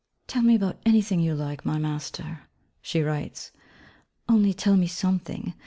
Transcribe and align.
'Tell 0.25 0.41
me 0.41 0.55
about 0.55 0.81
anything 0.83 1.19
you 1.19 1.35
like, 1.35 1.63
my 1.63 1.77
Master,' 1.77 2.49
she 2.81 3.03
writes, 3.03 3.51
'only 4.27 4.51
tell 4.51 4.75
me 4.75 4.87
something! 4.87 5.53